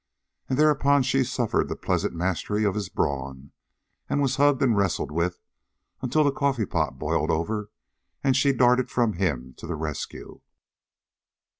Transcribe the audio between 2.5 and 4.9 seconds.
of his brawn, and was hugged and